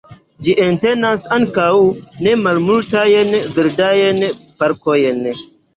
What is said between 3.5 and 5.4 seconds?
verdajn parkojn.